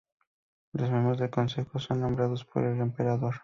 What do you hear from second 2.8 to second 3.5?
emperador.